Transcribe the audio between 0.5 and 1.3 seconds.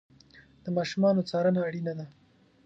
د ماشومانو